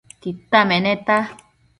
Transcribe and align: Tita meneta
Tita 0.21 0.59
meneta 0.69 1.17